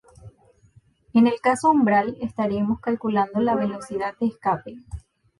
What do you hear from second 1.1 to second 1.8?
En el caso